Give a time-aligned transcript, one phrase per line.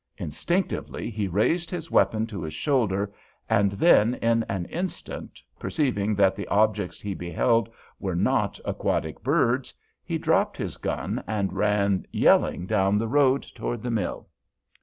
[0.17, 3.13] Instinctively he raised his weapon to his shoulder,
[3.47, 9.75] and then, in an instant, perceiving that the objects he beheld were not aquatic birds,
[10.03, 14.27] he dropped his gun and ran yelling down the road toward the mill.